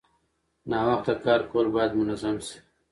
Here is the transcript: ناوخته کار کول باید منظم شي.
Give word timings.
ناوخته 0.69 1.13
کار 1.23 1.41
کول 1.51 1.67
باید 1.75 1.91
منظم 1.99 2.35
شي. 2.45 2.55